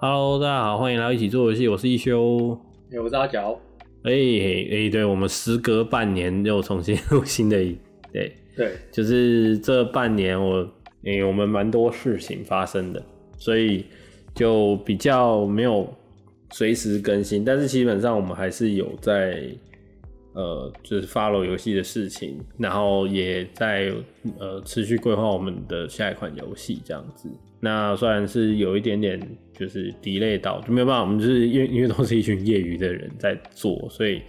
[0.00, 2.56] Hello，大家好，欢迎来到一起做游戏，我是一休。
[2.92, 3.58] 哎，我是阿角。
[4.04, 7.76] 哎哎，对，我们时隔半年又重新录新的一，
[8.12, 10.64] 对对，就是这半年我，
[11.04, 13.04] 哎，我们蛮多事情发生的，
[13.38, 13.86] 所以
[14.36, 15.92] 就比较没有
[16.52, 19.42] 随时更新，但是基本上我们还是有在。
[20.38, 23.92] 呃，就是 follow 游戏的事情，然后也在
[24.38, 27.28] 呃持续规划我们的下一款游戏这样子。
[27.58, 29.20] 那虽然是有一点点
[29.52, 34.22] 就是 delay 到，就没有办法，我们就是因为因为都是一群业余的人在做，所以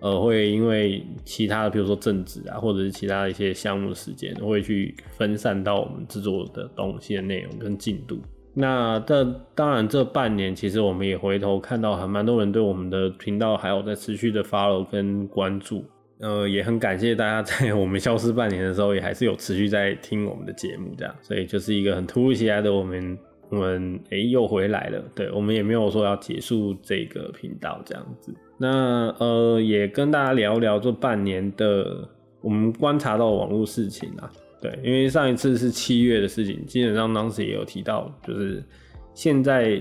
[0.00, 8.20] 呃会因为其他的，比如说政治啊，或者是其他的一些项目时间，会去分散到我们制作的东西的内容跟进度。
[8.56, 15.84] 那这当然，这半年其实我们也回头看到，还蛮多人对我们的频道还有在持续的 follow 跟关注，
[16.20, 32.08] 呃，也很感谢大家在我们消失半年的时候，也还是有持续在听我们的节目，这样，所以就是一个很突如其来的，我们我们哎又回来了，对我们也没有说要结束这个频道这样子，那呃也跟大家聊聊这半年的
[32.40, 34.30] 我们观察到网络事情啊。
[34.64, 38.64] 对，因为上一次是七月的事情，基本上当时也有提到，就是
[39.12, 39.78] 现在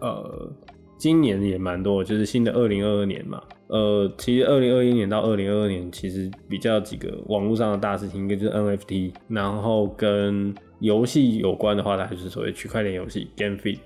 [0.00, 0.50] 呃，
[0.98, 13.78] 今年也蛮多，就是新的二零二二年嘛，呃，其实二零二一年到二零二二年，其实比较几个网络上的大事情，一个就是 NFT，然后跟游戏有关的话，它就是所谓区块链游戏 GameFi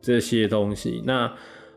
[0.00, 1.32] 这些东西，那。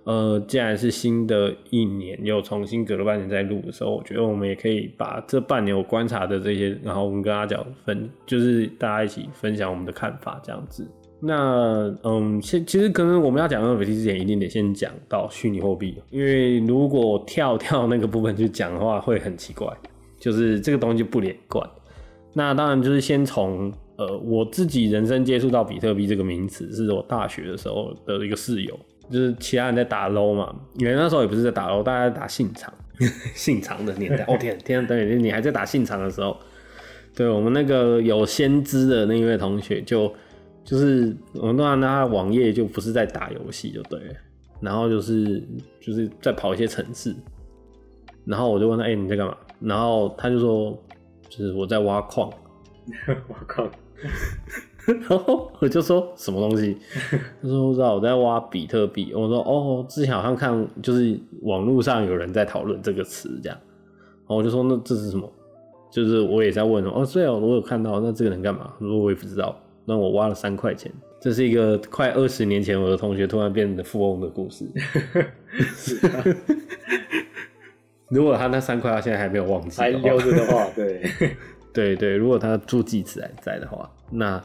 [0.06, 10.86] 呃，既然是新的一年又重新隔了半年再录的时候，我觉得我们也可以把这半年我观察的这些，然后我们跟阿角分，就是大家一起分享我们的看法这样子。
[11.22, 19.66] 那嗯，其其实可能我们要讲 NFT 之前，一定得先讲到虚拟货币，因为如果跳跳那个部分去讲的话，会很奇怪，
[20.20, 21.66] 就是这个东西不连贯。
[22.34, 28.78] 那当然就是先从呃我自己人生接触到比特币这个名词，是我大学的时候的一个室友。
[29.14, 32.74] 就是其他人在打 low 嘛，因为那时候也不是在打 low，大家在打信长，
[33.36, 34.24] 信长的年代。
[34.28, 36.36] 哦天，天等你你还在打信长的时候，
[37.16, 40.12] 对我们那个有先知的那一位同学，就
[40.66, 44.16] 就是我们当然他网页就不是在打游戏，就对了，
[44.60, 45.40] 然后就是
[45.80, 47.16] 就是在跑一些城市，
[48.26, 49.38] 然后我就问他，哎，你在干嘛？
[49.60, 50.84] 然后他就说，
[51.30, 52.30] 就是我在挖矿，
[53.30, 53.70] 挖矿。
[55.10, 56.78] 然后我就说什么东西？
[57.42, 59.14] 他说不知道我在挖比特币。
[59.14, 63.58] 我说哦，之前好像看就是网络上有人在讨论这个词这样。
[64.22, 65.32] 然后我就说那这是什么？
[65.92, 68.74] 就是我也在问哦，对哦，我有看到，那这个能干嘛？
[68.80, 69.56] 我说我也不知道。
[69.86, 74.66] 那我挖了三块钱，这是一个快二十年前我的同学突然变得富翁的故事。
[78.10, 81.04] 如果他那三块他现在还没有忘记，还留着的话，对
[81.74, 84.42] 对对，如果他助记词还在的话，那。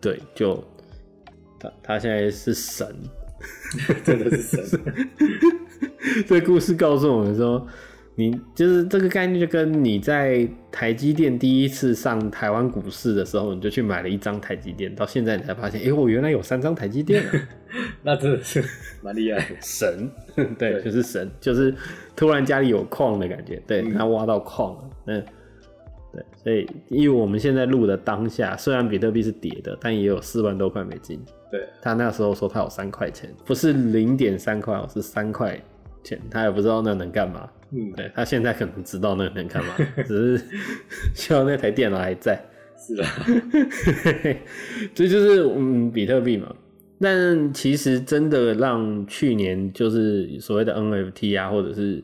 [0.00, 0.62] 对，就
[1.58, 2.86] 他他现在是神，
[4.02, 4.80] 真的是神。
[6.26, 7.66] 这故事告诉我们说，
[8.14, 17.22] 你就是这个概念，就跟你在台积电第一次上台湾股市的时候，你就去买了一张台积电，到现在你才发现，哎，我原来有三张台积电，
[18.02, 18.64] 那真的是
[19.02, 20.10] 蛮厉害，神。
[20.58, 21.74] 对，就是神，就是
[22.16, 25.24] 突然家里有矿的感觉，对他挖到矿了，嗯。
[26.12, 31.20] 对，所以因为我们现在录的当下，虽然比特币是跌的，但也有四万多块美金。
[31.50, 35.60] 对他那时候说他有三块钱，不是零点三块，是三块
[36.02, 37.48] 钱，他也不知道那能干嘛。
[37.70, 40.44] 嗯，对他现在可能知道那能干嘛，只是
[41.14, 42.40] 希望那台电脑还在。
[42.76, 43.08] 是啊，
[44.94, 46.52] 这就是嗯比特币嘛。
[47.00, 52.02] 但其实真的让去年就是所谓的 NFT 啊，或者是。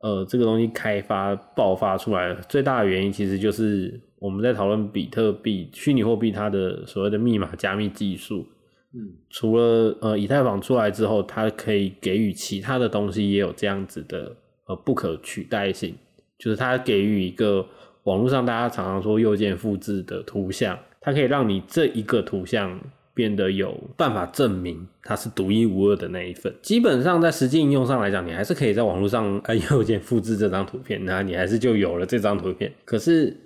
[0.00, 8.46] 呃，这个东西开发爆发出来最大的原因，其实就是我们在讨论比特币虚拟货币它的所谓的密码加密技术。
[8.94, 14.34] 嗯，除了呃以太坊出来之后，它可以给予其他的东西也有这样子的
[14.66, 15.94] 呃不可取代性，
[16.38, 17.66] 就是它给予一个
[18.04, 22.80] 网络上大家常常说右键复制的图像，它可以让你这一个图像。
[23.18, 26.54] 变得有办法证明它是独一无二的那一份。
[26.62, 32.72] 基本上在实际应用上来讲，你还是可以在网络上按右键复制这张图片，那你还是就有了这张图片。
[32.84, 33.36] 可是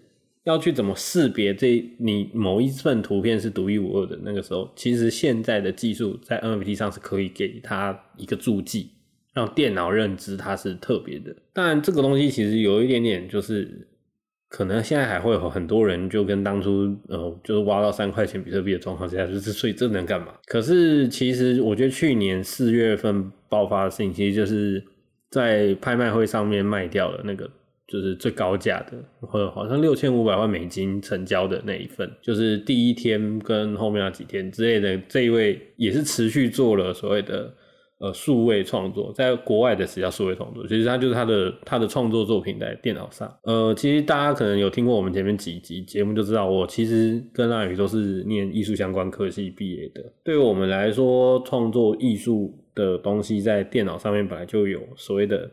[0.45, 4.19] 要去怎么识别这你某一份图片是独一无二的？
[4.23, 8.91] 那个时候，其实现在的技术在 NFT 上是可以给它一个注记，
[9.33, 11.35] 让电脑认知它是特别的。
[11.55, 13.89] 当然，这个东西其实有一点点就是。
[14.53, 20.29] 可能现在还会有很多人就跟当初呃，就是挖到三块钱比特币的状况之下，就是所以这能干嘛？
[20.45, 24.85] 可是其实我觉得去年四月份爆发的事情，其实就是
[25.31, 27.49] 在拍卖会上面卖掉了那个
[27.89, 28.93] 就是最高价的，
[29.27, 37.51] 或好像六千五百万美金成交的那一份，就是第一天跟后面那几天之类的，这一位也是持续做了所谓的。
[38.03, 43.33] 呃，数位创作在国外的词叫数位创作，其实它就是他的他的创作作品在电脑上。
[43.45, 50.03] 呃，其实大家可能有听过我们前面几集节目就知道，我其实跟阿宇都是念艺术相关科系毕业的。
[50.25, 55.49] 对于我们来说，创作艺术的东西在电脑上面本来就有所谓的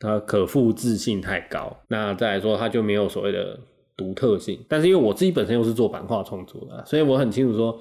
[0.00, 3.56] 它可复制性太高，那再来说它就没有所谓的
[3.96, 4.58] 独特性。
[4.68, 7.78] 但是因为我自己本身又是做版画创作的，所以我很清楚说，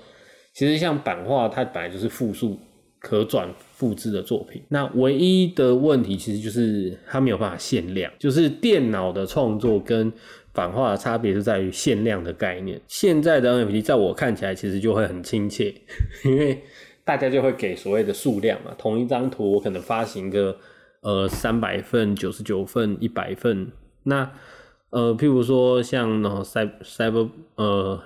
[0.53, 2.55] 其实像版画它本来就是复数。
[2.99, 8.11] 可转复制的作品，那唯一的问题其实就是它没有办法限量。
[8.17, 10.11] 就是电脑的创作跟
[10.51, 12.81] 版画的差别是在于限量的概念。
[12.87, 15.73] 现在的 NFT 在我看起来其实就会很亲切，
[16.23, 16.63] 因为
[17.03, 20.57] 大家就会给所谓的数量嘛，同一张图我可能发行个
[21.01, 23.71] 呃三百份、九十九份、一百份。
[24.03, 24.31] 那
[24.89, 28.01] 呃，譬如说像那 cyber 呃。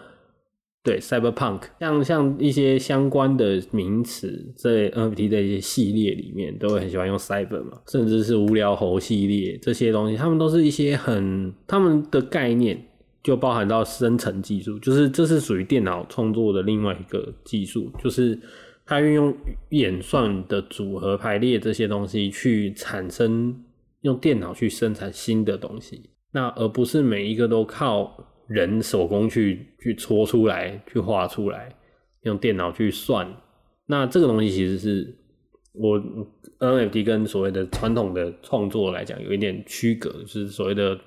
[0.82, 12.82] 对，cyberpunk 像像一些相关的名词，在 NFT 的一些系列里面，都会很喜欢用 cyber 嘛，甚至是无聊猴系列这些东西，他们都是一些很他们的概念
[13.22, 18.40] 就包含到生成技术，就是这是属于电脑创作的另外一个技术，就是
[18.86, 19.36] 它运用
[19.72, 23.54] 演算的组合排列这些东西去产生
[24.02, 28.26] 用电脑去生产新的东西，那而不是每一个都靠。
[28.50, 31.74] 人手工去去搓出来，去画出来，
[32.24, 33.32] 用电脑去算。
[33.86, 35.16] 那这个东西其实是
[35.74, 35.98] 我
[36.60, 41.00] NFT 跟所谓的传统的创作来讲有一点区隔，就是所谓的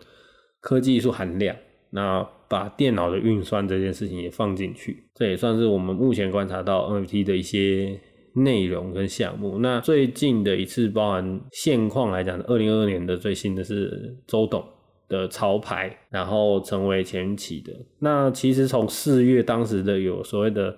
[0.60, 1.54] 科技艺术含量。
[1.90, 8.00] 那把电脑的运算这件事情也放进去，这也算是我们目前观察到 NFT 的一些
[8.34, 9.58] 内容跟项目。
[9.58, 14.64] 那最近的一次包含现况来讲，二零二二年的最新的是周董。
[15.12, 17.70] 的潮牌，然后成为前期的。
[17.98, 20.74] 那其实从四月当时的有所谓的，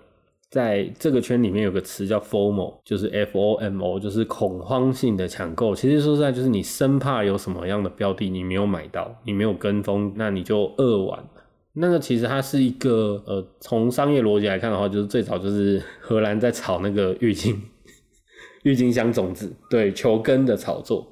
[0.50, 5.72] 在这个圈里面有个词叫 FOMO，就是 F O M O，就是恐慌性的抢购。
[5.72, 11.24] 其实说实在，就是你生怕有什么样的标的你没有买到，你没有跟风，那你就扼腕。
[11.72, 17.60] 那个其实它是一个呃，从商业逻辑来看的话，就是最早就是荷兰在炒那个郁金
[18.64, 21.06] 郁金香种子，对球根的炒作，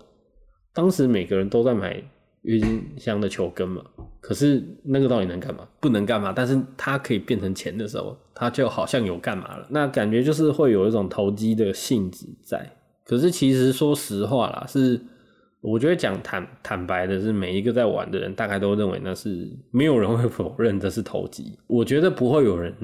[0.74, 2.02] 当时每个人都在买。
[2.42, 3.82] 郁金香的球根嘛，
[4.20, 5.66] 可是那个到底能干嘛？
[5.80, 9.66] 不能干嘛，但是它可以变成钱的时候，它就好像有干嘛了。
[9.70, 12.68] 那感觉就是会有一种投机的性质在。
[13.04, 15.00] 可是其实说实话啦，是
[15.60, 21.56] 我觉得讲坦坦白的是，每一个在玩的人大概都认为那是没有人会否认这是投机。
[21.66, 22.74] 我觉得不会有人。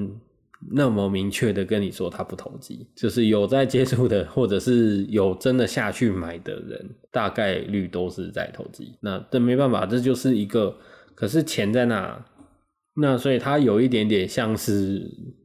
[0.71, 8.93] 那么明确的跟你说他不投机，就是有在接触的，或者是有真的下去买的人，大概率都是在投机。
[8.99, 10.75] 那这没办法，这就是一个，
[11.15, 12.25] 可是钱在那。
[12.99, 14.99] 那所以它有一点点像是，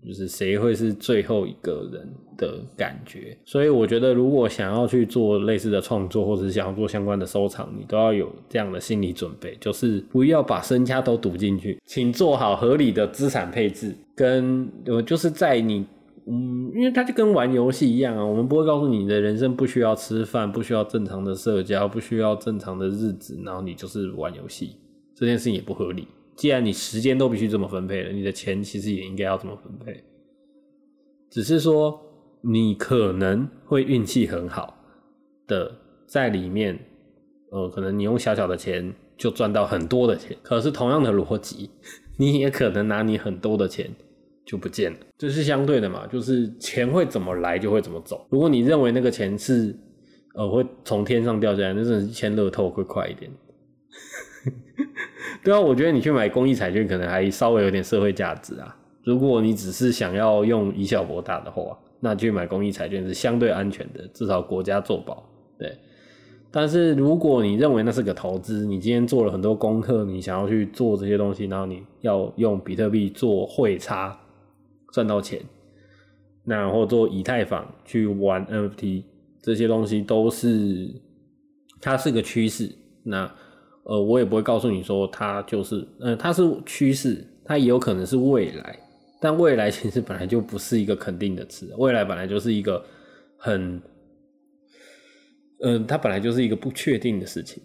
[0.04, 3.36] 就是谁会是最后一个人的感觉。
[3.44, 13.94] 所以我觉得，如果想要去做类似的创作，或者是想要做相关的收藏，你都要有这样的心理准备，就是不要把身家都赌进去，请做好合理的资产配置。
[14.16, 15.84] 跟呃，就是在你，
[16.26, 24.76] 嗯，因为它就跟玩游戏一样啊，我们不会告诉你的人生不需要吃饭，不需要正常的社交，不需要正常的日子，然后你就是玩游戏，
[25.14, 26.08] 这件事情也不合理。
[26.36, 30.02] 既然你时间都必须这么分配了，你的钱其实也应该要这么分配。
[31.30, 32.00] 只是说
[32.42, 34.76] 你可能会运气很好
[35.46, 35.72] 的
[36.06, 36.78] 在里面，
[37.50, 40.36] 呃，可能你用小小的钱就赚到很多的钱。
[40.42, 41.70] 可是同样的逻辑，
[42.16, 43.90] 你也可能拿你很多的钱
[44.44, 44.98] 就不见了。
[45.18, 48.26] 这是相对的嘛，就是钱会怎么来就会怎么走。
[48.30, 49.76] 如果你认为那个钱是
[50.34, 53.30] 呃会从天上掉下来，那真是签乐透会快一点。
[55.42, 58.76] 对啊，我觉得你去买公益彩券可能还稍微有点社会价值啊。
[59.02, 65.22] 如果你只是想要用以小博大的话，那去买公益彩券是相对安全的，至少国家做保。
[65.58, 65.76] 对，
[66.50, 74.18] 但是如果你认为那是个投资，你今天做了很多功课，你想要去做这些东西，然后你要用比特币做汇差
[74.92, 75.40] 赚到钱，
[76.44, 79.04] 那或做以太坊去玩 NFT
[79.42, 80.90] 这些东西，都是
[81.80, 82.70] 它是个趋势。
[83.02, 83.30] 那
[83.84, 88.78] 呃，我也不会告诉你说它就是，嗯，它是趋势，它也有可能是未来，
[89.20, 92.84] 但未来其实本来就不是一个肯定的词，未来本来就是一个
[93.36, 93.80] 很，
[95.60, 97.62] 嗯，它本来就是一个不确定的事情，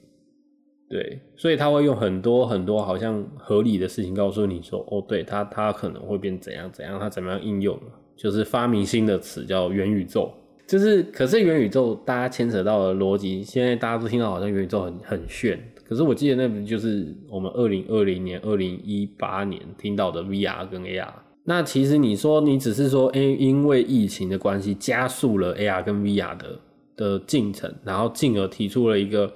[0.89, 7.79] 对，所以他会用很多很多好像合理的事情告诉你说，哦，对，它它可能会变怎样怎样，它怎么样应用，
[8.17, 10.33] 就是发明新的词叫元宇宙。
[10.67, 21.11] 就是可是元宇宙大家牵扯到的逻辑，现在大家都听到好像元宇宙很很炫，可是我记得那不就是我们二零二零年、二零一八年听到的 VR 跟 AR。
[21.45, 26.59] 那其实你说你只是说，哎、因为疫情的关系，加速了 AR 跟 VR 的
[26.95, 29.33] 的进程，然后进而提出了一个，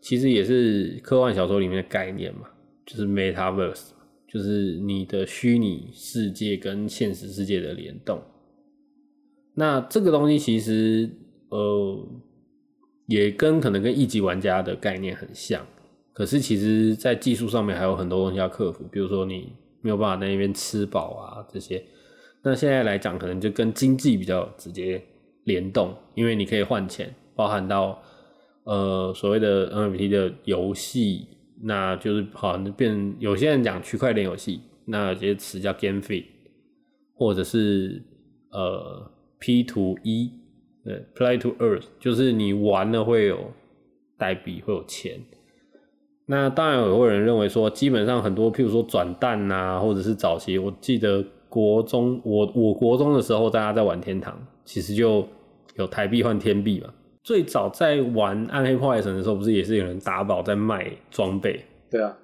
[0.00, 2.48] 其实也是科幻小说里面的概念嘛，
[2.84, 3.90] 就是 Metaverse，
[4.26, 8.20] 就是你的虚拟世界跟现实世界的联动。
[9.54, 11.08] 那这个东西其实，
[11.50, 12.08] 呃，
[13.06, 15.64] 也跟可能跟一级玩家的概念很像，
[16.12, 21.82] 可是其实在技术上面还有很多东西要克服，比如说你没有办法在那边吃饱啊这些。
[22.42, 25.02] 那现在来讲，可能就跟经济比较直接
[25.44, 28.02] 联动，因为你可以换钱，包含到
[28.64, 31.28] 呃所谓的 NFT 的游戏，
[31.62, 36.24] 那就是好像变有些人讲区块链游戏，那有些词叫 GameFi，
[37.14, 38.02] 或者是
[38.50, 40.32] 呃 P to E，
[40.84, 43.52] 对，Play to Earth，就是你玩了会有
[44.18, 45.20] 代币，会有钱。
[46.26, 55.26] 那当然有人认为说，基本上很多，譬如说转蛋啊，或者是早期，我记得国中，我我国中的时候，大家在玩天堂，其实就
[55.76, 56.88] 有台币换天币嘛。
[57.24, 61.64] 最早在玩暗黑破坏神的时候，不是也是有人打宝在卖装备？
[61.90, 62.16] 对啊，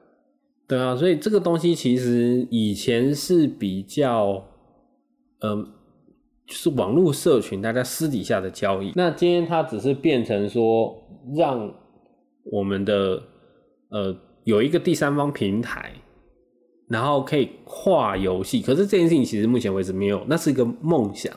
[0.66, 4.42] 对啊，所以这个东西其实以前是比较，
[5.40, 5.64] 嗯、
[6.46, 8.92] 就是网络社群大家私底下的交易。
[8.96, 10.96] 那今天它只是变成说，
[11.36, 11.72] 让
[12.44, 13.22] 我们的
[13.90, 15.92] 呃有一个第三方平台，
[16.88, 18.62] 然后可以跨游戏。
[18.62, 21.32] 可是这件事情其实目前为止没有，那是一个梦想，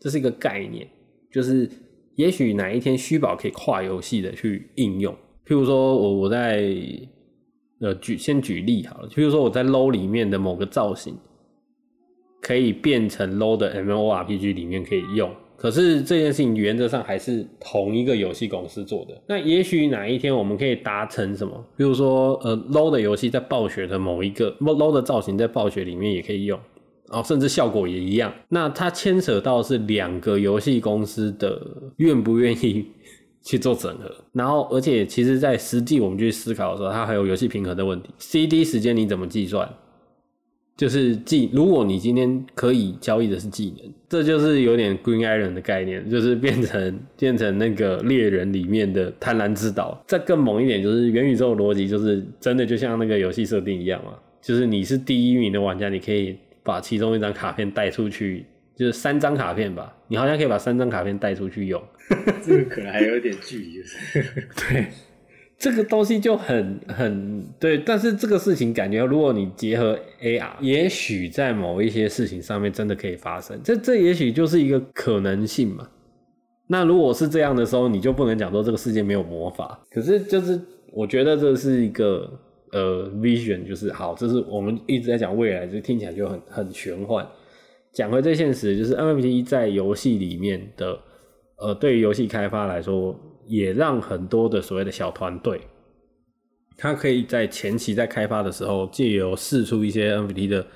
[0.00, 0.88] 这是一个概念，
[1.30, 1.70] 就是
[2.16, 5.14] 也许哪一天虚宝可以跨游戏的去应用。
[5.46, 6.74] 譬如说我我在
[7.80, 11.16] 呃举先举例好了，譬如说我在 low 里面的某个造型，
[12.42, 15.32] 可以变成 LO 的 MMORPG 里面可以用。
[15.56, 19.20] 可是这件事情原则上还是同一个游戏公司做的。
[19.26, 21.52] 那也许哪一天我们可以达成什么？
[21.76, 26.58] 比如说，呃，low 的游戏在暴雪的某一个 low 的造型在暴雪里面也可以用，
[27.08, 28.32] 哦，甚至效果也一样。
[28.48, 31.60] 那它牵扯到是两个游戏公司的
[31.96, 32.86] 愿不愿意
[33.42, 38.10] 去做整合，然后而且其实，在实际我们去思考的时候，它还有游戏平衡的问题。
[38.18, 39.72] CD 时间你怎么计算？
[40.76, 50.04] 就是技，如果你今天可以交易的是技能，这就是有点 Green Iron 的概念，就是变成变成那个猎人里面的贪婪之岛。
[50.06, 58.44] 再更猛一点，就是元宇宙的逻辑，就是真的就像那个游戏设定一样嘛，就是你是第一名的玩家，你可以把其中一张卡片带出去，
[58.76, 61.82] 就是三张卡片吧，你好像可以把三张卡片带出去用。
[62.44, 64.22] 这个可能还有点距离，就是
[64.68, 64.86] 对，
[65.58, 75.88] 这个东西就很很对，但是这个事情感觉，如果你结合 AR，也许在某一些事情上面真的可以发生，这这也许就是一个可能性嘛。
[76.68, 79.80] 那如果是这样的时候，你就不能讲说这个世界没有魔法。
[79.90, 80.60] 可是就是
[80.92, 82.30] 我觉得这是一个
[82.72, 87.26] 呃 vision，就是好，这是我们一直在讲未来，就听起来就很很玄幻。
[87.92, 90.98] 讲回最现实，就是 NFT 在游戏里面的。
[91.58, 95.60] 呃，对于游戏开发来说，也让很多的所谓的小团队，
[96.76, 100.66] 他可以在前期在开发的时候，借由试出一些 NFT 的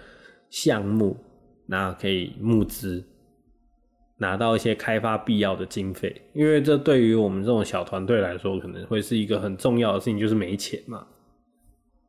[0.49, 1.17] 项目，
[1.67, 3.05] 那可以募资，
[4.19, 6.23] 拿到一些开发必要的经费。
[6.33, 11.07] 因为这对于我们这种小团队来说，可能会是一个很重要的事情，就是没钱嘛。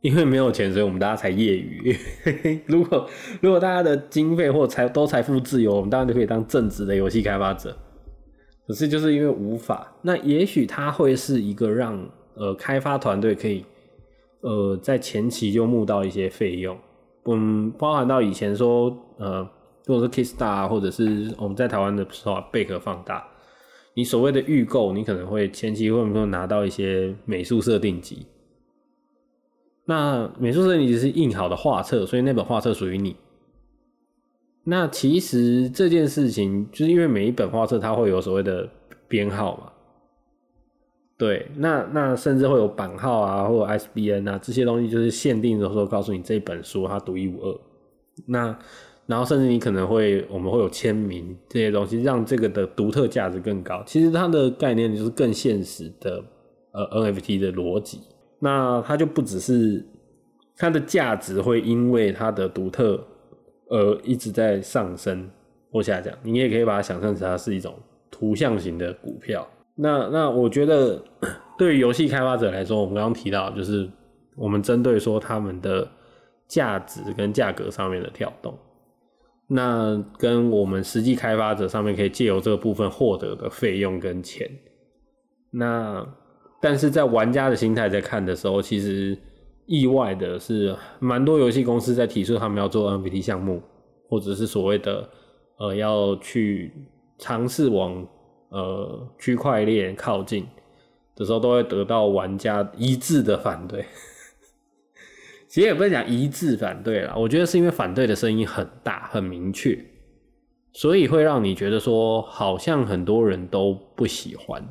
[0.02, 1.96] 因为没有钱，所以我们大家才业余。
[2.66, 3.08] 如果
[3.40, 7.78] 如果大家的经费或财都财富自由，我们当然就可以当正职的游戏开发者。
[8.72, 13.66] 可是就是因为无法，那也许它会是一个让呃开发团队可以
[14.40, 16.78] 呃在前期就募到一些费用，
[17.26, 19.46] 嗯，包含到以前说呃，
[19.86, 23.28] 如果是 Kickstar 或者是我们在台湾的时候贝壳放大，
[23.94, 28.26] 你所谓的预购，你可能会前期会不会拿到一些美术设定集？
[29.84, 33.18] 那美术设定集是印好的画册，所以那本画册属于你。
[34.64, 38.70] 那其实这件事情，就是因为每一本画册它会有所谓的
[39.08, 39.72] 编号嘛，
[41.18, 47.60] 对，那那甚至会有版号啊，或者 SBN 啊这些东西，就是限定的时候告诉你这本书它独一无二。
[48.28, 48.56] 那
[49.08, 53.84] 然后甚至你可能会我们会有签名这些东西，让这个的独特价值更高。
[53.88, 56.24] 其实它的概念就是更现实的
[56.72, 58.00] 呃 NFT 的逻辑。
[58.38, 59.84] 那它就不只是
[60.56, 63.04] 它的价值会因为它的独特。
[63.72, 65.30] 呃，一直在上升
[65.72, 67.74] 或下降，你也可以把它想象成它是一种
[68.12, 69.48] 图像型的股票。
[69.76, 71.02] 那那我觉得，
[71.58, 73.90] 对于游戏开发者来说，我们刚刚提到，就是
[74.36, 75.88] 我们针对说他们的
[76.48, 78.54] 价值跟价格上面的跳动。
[79.48, 84.50] 那跟我们实际开发者上面可以借由这个部分获得的费用跟钱，
[85.50, 86.06] 那
[86.62, 89.18] 但是在玩家的心态在看的时候，其实
[89.66, 93.62] 意外的是，蛮多游戏公司在提出他们要做 NFT 项目，
[94.10, 95.10] 或者是所谓的
[95.58, 96.74] 呃要去
[97.18, 98.06] 尝试往
[98.50, 100.46] 呃区块链靠近
[101.16, 103.86] 的时候，都会得到玩家一致的反对。
[105.48, 109.78] 其实也不是讲一致反对啦，我觉得是因为反对的声音很大、很明确，
[110.72, 114.66] 所以会让你觉得说，好像很多人都不喜欢。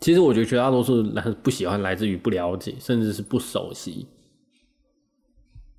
[0.00, 4.06] 其实我觉得绝大多数人不喜欢来自于不了解，甚至是不熟悉。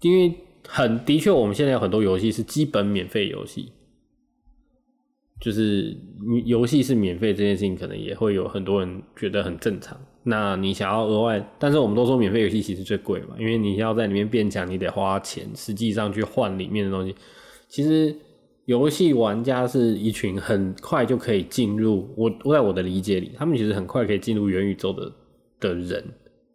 [0.01, 0.33] 因为
[0.67, 3.71] 很的确，我们现在有很多游戏是基本免费游戏，
[5.39, 5.95] 就是
[6.45, 9.99] 游戏是免费这件事情，可能也会有很多人觉得很正常。
[10.23, 17.15] 那你想要额外，但是我们都说免费游戏其实最贵嘛，因为你要在里面变强，你得花钱，实际上去换里面的东西。
[17.69, 18.15] 其实
[18.67, 25.11] 游戏玩家是一群很快就可以进入我，在我的理解里，他们其实很快可以进入元宇宙的
[25.59, 26.03] 的人，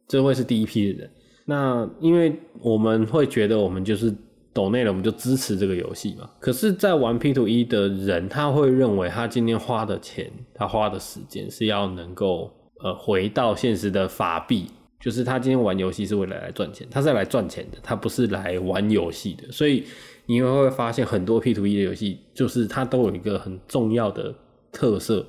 [0.07, 1.11] 这会是第一批的人。
[1.45, 4.15] 那因为我们会觉得我们就是
[4.53, 6.31] 抖内了，我们就支持这个游戏嘛。
[6.39, 12.53] 可是，在玩 P to E 的人，他会认为他今天花的钱，他花的时间是要能够。
[12.85, 14.67] 呃，回到现实的法币，
[15.01, 19.53] 就是他今天玩游戏是为了来赚钱，他是来赚钱的，他不是来玩游戏的。
[19.53, 19.85] 所以
[20.27, 24.35] 你会发现很多 P to E 的游戏，就是它都有一个很重要的
[24.71, 25.21] 特色，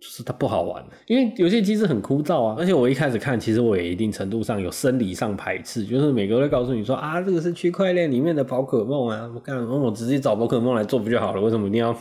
[0.00, 2.56] 就是它不好玩，因为游戏机制很枯燥啊。
[2.58, 11.40] 而且我一开始看，其实我也一定程度上有生理上排斥，就是每个都告诉你说啊，这个是区块链里面的宝可梦啊，我干，我直接找宝可梦来做不就好了？
[11.40, 11.96] 为什么一定要？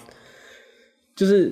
[1.15, 1.51] 就是。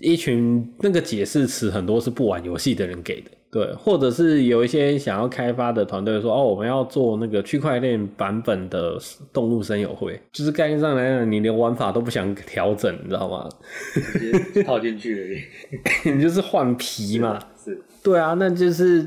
[0.00, 8.98] 一群那个解释词很多是不玩游戏的人给的，对，或者是有一些想要开发的团队说，哦，我们要做那个区块链版本的
[9.30, 13.46] 动物森友会，就是概念上来讲，你连玩法都不想调整，你知道吗？
[13.92, 17.38] 直接套进去而已，你就是换皮嘛。
[17.62, 19.06] 是，对啊，那就是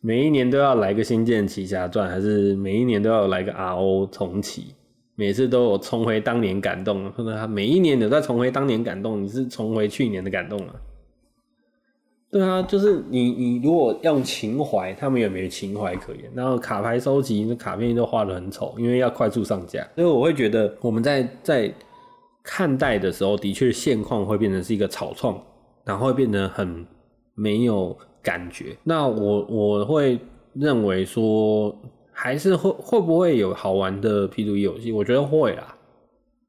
[0.00, 4.74] 每一年都要来个《仙剑奇侠传》，还是每一年都要来个 RO 重启？
[5.16, 10.74] 每次都有重回当年感动，或者他每一年都在重回当年感动，你是重回去年的感动啊？
[12.30, 16.30] 对啊，就是你你如果用情怀，他们也没情怀可言。
[16.34, 19.86] 然后卡牌收集，那卡片都画的很丑，因为要快速上架。
[19.94, 21.72] 所以我会觉得我们在在
[22.42, 25.40] 看待的时候，的确现况会变成是一个草创，
[25.84, 26.86] 然后会变得很
[27.34, 28.76] 没有感觉。
[28.84, 30.18] 那我我会
[30.54, 31.76] 认为说。
[32.18, 34.90] 还是会会不会有好玩的 P to E 游戏？
[34.90, 35.76] 我觉得会啦，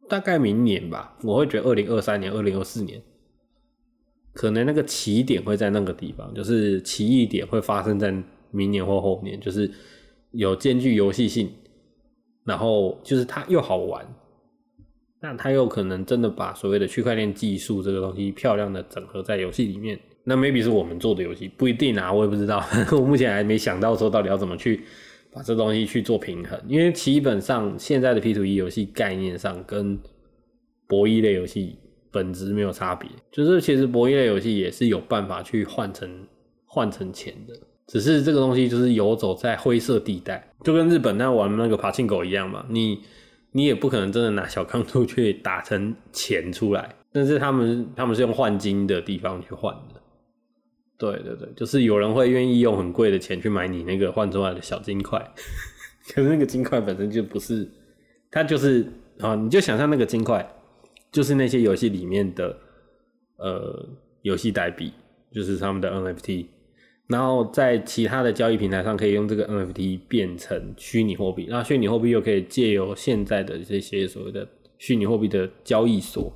[0.08, 1.13] 大概明年吧。
[1.22, 3.02] 我会觉得二零二三年、二零二四年，
[4.38, 8.13] 可能那个起点会在那个地方，就是奇异点会发生在
[8.52, 9.69] 明年或后年，就是
[10.32, 11.50] 有兼具游戏性，
[12.45, 14.06] 然后就是它又好玩，
[15.19, 20.00] 那它又可能真的把所谓的区块链技术这个东西漂亮的整合在游戏里面。
[20.23, 24.82] 那 maybe 是我们做的游戏，不一定啊，我也不知道， 我目前还没想到说到底要怎么去。
[25.30, 30.00] 把这东西去做平衡，因为基本上现在的 P to E 游戏概念上跟
[30.88, 31.78] 博弈类游戏
[32.17, 36.10] 本质没有差别，就是其实博弈类游戏也是有办法去换成
[36.65, 37.53] 换成钱的，
[37.86, 43.01] 只是这个东西就是游走在灰色地带，就跟日本那玩那个爬进狗一样嘛，你
[43.51, 50.01] 你也不可能真的拿小钢珠去打成钱出来，但是他们他们是用换金的地方去换的。
[50.99, 55.19] 对对对，就是有人会愿意用很贵的钱去买你那个换出来的小金块，
[56.12, 57.69] 可是那个金块本身就不是，
[58.32, 58.84] 它就是
[59.19, 60.43] 啊，你就想象那个金块
[61.12, 62.58] 就是那些游戏里面的
[63.38, 63.89] 呃
[64.22, 64.91] 游戏代币，
[65.32, 66.46] 就是他们的 NFT，
[67.08, 76.34] 然后在其他的交易平台上可以用这个 NFT 变成虚拟货币，那虚拟货币又可以借由现在的这些所谓的虚拟货币的交易所。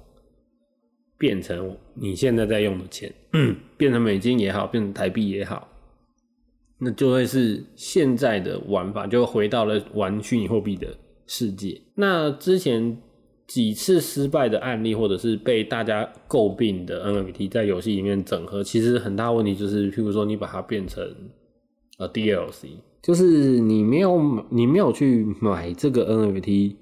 [1.18, 3.14] 变成你现在在用的钱，
[3.78, 5.70] 变成美金也好，变成台币也好，
[6.80, 11.80] 那就会是现在的玩法，就回到了玩虚拟货币的世界。
[11.94, 12.98] 那之前
[13.54, 21.04] 几次失败的案例，或者是被大家诟病的 NFT 在游戏里面整合，其实很大问题就是，譬如说你把它变成
[21.98, 22.68] 呃 DLC，
[23.02, 26.76] 就是你没有你没有去买这个 NFT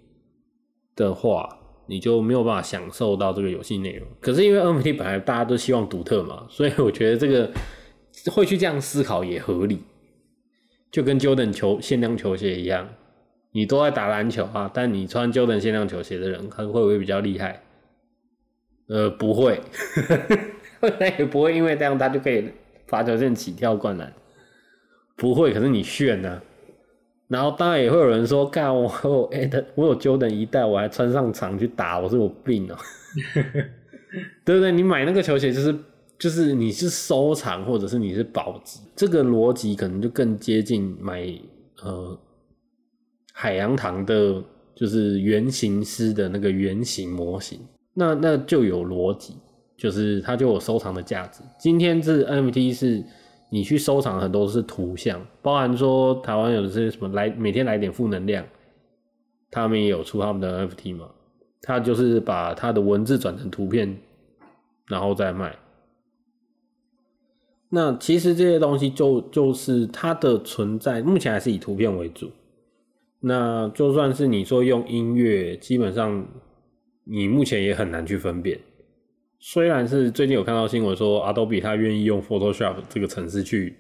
[0.95, 1.55] 的话。
[1.91, 4.07] 你就没有办法享受到这个游戏内容。
[4.21, 7.51] 可是因为 NFT 本来大家都希望独特嘛，所以我觉得这个
[8.31, 9.79] 会去这样思考也合理。
[10.91, 12.87] 就跟 Jordan 球限量球鞋一样，
[13.51, 17.61] 你都在打篮球啊，但你穿 Jordan 限量球鞋的人，他会不会比较厉害？
[18.87, 19.59] 呃，不会，
[20.99, 22.49] 那也不会因为这样他就可以
[22.87, 24.11] 罚球线起跳灌篮，
[25.15, 25.53] 不会。
[25.53, 26.41] 可是你炫呢？
[27.27, 32.75] 然后当然也会有人说，干我有哎的，我有 Jordan 一代，我还穿上场去打，我是有病哦、
[34.43, 34.71] 对不对？
[34.71, 35.75] 你买那个球鞋就是
[36.17, 41.23] 就是你是收藏，或者是你是保值，这个逻辑可能就更接近买
[41.83, 42.19] 呃
[43.41, 44.43] 海洋堂的，
[44.75, 47.57] 就是原型师的那个原型模型，
[47.93, 49.33] 那那就有逻辑，
[49.77, 51.41] 就是它就有收藏的价值。
[51.57, 53.01] 今天这 NFT 是
[53.49, 58.45] 你去收藏很多是图像，包含说台湾有的是什么来每天来点负能量，
[59.49, 61.09] 他们也有出他们的 NFT 嘛，
[61.61, 63.97] 他就是把他的文字转成图片，
[64.87, 65.55] 然后再卖。
[67.69, 72.29] 那其实这些东西就就是它的存在，目前还是以图片为主。
[73.19, 76.25] 那就算是你说用音乐，基本上
[77.03, 78.59] 你目前也很难去分辨。
[79.39, 83.75] 虽然是最近有看到新闻说，Adobe 它愿意用 Photoshop 这个程式去，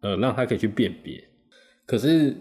[0.00, 1.22] 呃，让它可以去辨别，
[1.86, 2.36] 可是，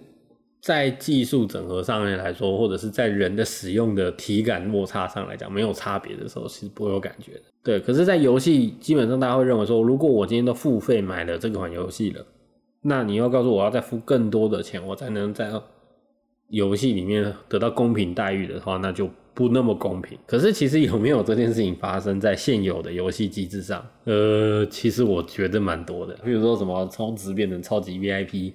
[0.62, 7.41] 在技术整合上面来说，或者是在人的使用的体感落差上来讲，没有差别的时候，其实不会有感觉的。
[7.63, 12.25] 对，可是，在游戏基本上大家会认为说，如果我今天都付费买了这款游戏了，
[12.81, 15.51] 那你要告诉我要再付更多的钱，我才能在
[16.49, 20.17] 游戏里面得到公平待遇的话，那就不那么公平。
[20.27, 23.86] 可是其实有没有这件事情发生在现有的游戏机制上？
[24.05, 26.15] 呃，其实我觉得蛮多的。
[26.23, 28.53] 比如说什么充值变成超级 VIP，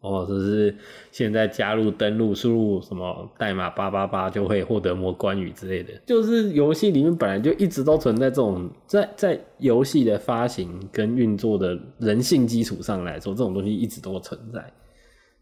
[0.00, 0.74] 或者是
[1.10, 5.92] 现在加入登录输入什么代码八八八就会获得魔关羽之类的。
[6.06, 14.64] 就是游戏里面本来就一直都存在这种，在在游戏的发行跟运作的人性基础上来说，这种东西一直都存在。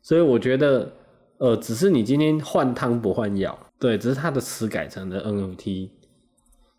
[0.02, 0.90] 所以我觉得。
[1.40, 5.88] 呃，只是你今天换汤不换药，对，只是它的词改成了 NFT，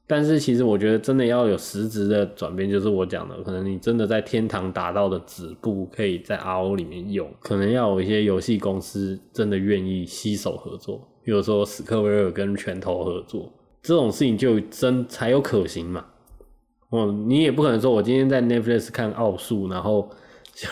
[0.06, 16.06] 但是其实我觉得真的要有实质的转变，就是我讲的，可能你真的在天堂达到的止步，可以在 RO 里面用，可能要有一些游戏公司真的愿意携手合作，比如说史克威尔跟拳头合作，这种事情就真才有可行嘛。
[16.92, 20.08] 哦，你也不可能说我今天在 Netflix 看奥数，然后
[20.54, 20.68] 就。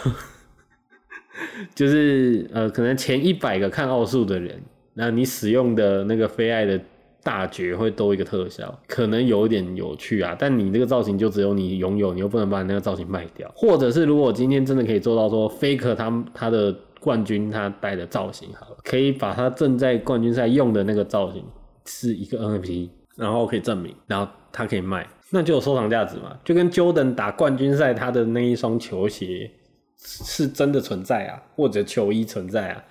[1.75, 4.61] 就是呃，可能前一百个看奥数的人，
[4.93, 6.79] 那你使用的那个非爱的
[7.23, 10.35] 大绝会多一个特效，可能有一点有趣啊。
[10.37, 13.51] 但你这个造型就只有你拥有，你又不能把你那个造型卖掉。
[13.55, 21.43] 或者是如果今天真的可以做到说，Faker 他他的冠军他戴的造型好了，可以把他正在冠军赛用的那个造型
[21.85, 26.37] 是一个 NFT，然后可以证明，然后他可以卖，那就有收藏价值嘛。
[26.43, 29.51] 就跟 Jordan 打冠军赛他的那一双球鞋。
[30.01, 32.83] 是真的存在啊，或者球衣存在啊。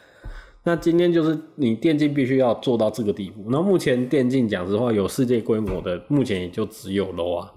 [0.64, 3.47] 那今天就是你电竞必须要做到这个地步。
[3.49, 7.51] 那目前电竞讲实话有世界规模的，目前也就只有 low 啊，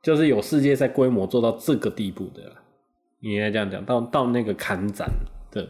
[0.00, 2.42] 就是有世界赛规模做到这个地步的。
[3.18, 5.10] 你应该这样讲，到到那个砍斩
[5.50, 5.68] 的，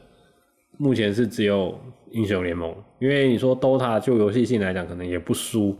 [0.77, 1.79] 目前是只有
[2.11, 2.75] 英雄联盟。
[2.99, 5.75] 因为你说 DOTA 就游戏性来讲，可能也不输，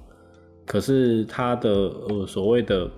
[0.65, 2.91] 可是它的呃所谓的。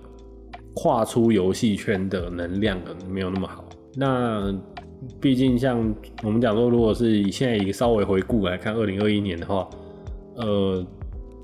[0.75, 3.65] 跨出游戏圈的能量可能没有那么好。
[3.95, 4.53] 那
[5.21, 9.69] 毕竟像我们讲说，如果是以现在一个稍微回顾来看，二零二一年的话，
[10.35, 10.85] 呃，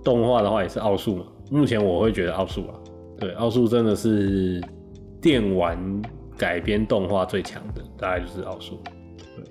[0.03, 1.25] 动画的话也是奥数嘛。
[1.49, 2.75] 目前我会觉得奥数啊，
[3.19, 4.61] 对，奥数真的是
[5.21, 5.77] 电玩
[6.37, 8.79] 改编动画最强的，大概就是奥数。
[9.35, 9.45] 对，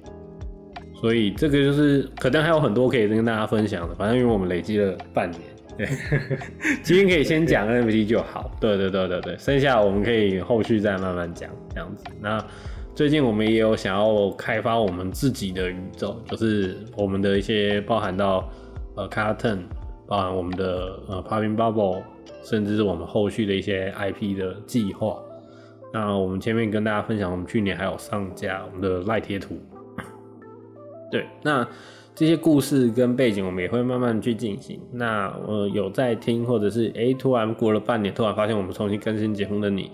[1.00, 3.94] 所以这个就是可能还有很多可以跟大家分享的。
[3.94, 5.42] 反正因为我们累积了半年。
[5.76, 5.88] 对，
[6.82, 8.50] 今天可以先讲 NFT 就好。
[8.60, 12.04] 对对对对对，剩下我们可以后续再慢慢讲这样子。
[12.20, 12.44] 那
[12.94, 18.48] 最近我们也有想要开发我们自己的宇宙，就是我们的一些包含到
[18.96, 19.60] 呃 Carton，
[20.06, 22.02] 包含我们的呃 Popping Bubble，
[22.42, 25.18] 甚至是我们后续的一些 IP 的计划。
[25.92, 29.58] 那我们前面跟大家分享，我们去年还有上架我们的赖贴图。
[31.10, 31.66] 对，那。
[32.14, 34.78] 这些故事跟背景，我们也会慢慢去进行。
[34.92, 39.90] 那呃，有在听，或者是哎，突然过了半年，突然发现我们重新更新节目的你，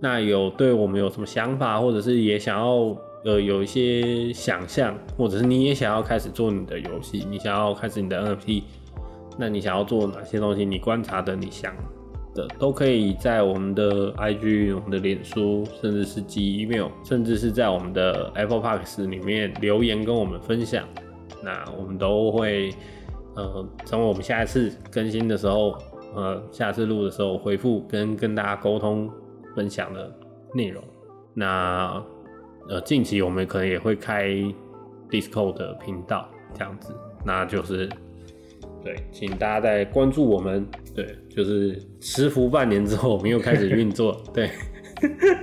[0.00, 8.62] 那有对我们有什么想法，或者是也想要呃有一些想象，或者是你也想要开始做你的游戏，你想要开始你的 NFT，
[9.38, 10.64] 那你想要做哪些东西？
[10.64, 11.72] 你观察的、你想
[12.34, 20.84] 的，都可以在我们的 IG、我们的脸书，甚至是寄 email，甚至是在我们的 Apple Parks 里面留言跟我们分享。
[21.42, 22.72] 那我们都会，
[23.34, 25.76] 呃，等我们下一次更新的时候，
[26.14, 29.10] 呃，下次录的时候回复跟跟大家沟通
[29.54, 30.12] 分享的
[30.54, 30.82] 内容。
[31.32, 32.02] 那
[32.68, 34.28] 呃，近期我们可能也会开
[35.08, 36.94] Discord 的频道，这样子。
[37.24, 37.88] 那就是
[38.82, 40.66] 对，请大家再关注我们。
[40.94, 44.20] 对，就是持服半年之后，我们又开始运作。
[44.34, 44.50] 对，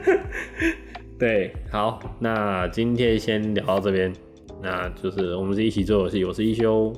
[1.17, 4.13] 对，好，那今天先聊到这边。
[4.61, 6.91] 那就是我们是一起做游戏，我是一休。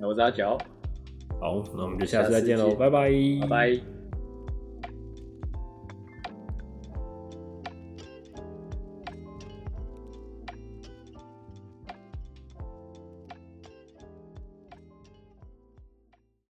[0.00, 0.58] 我是阿乔，
[1.40, 3.95] 好，那我们就下次再见喽，拜拜，拜拜。